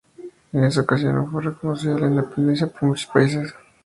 [0.51, 3.53] En esa ocasión no fue reconocida la independencia por muchos países.